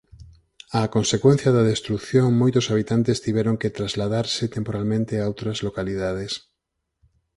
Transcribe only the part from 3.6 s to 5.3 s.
que trasladarse temporalmente a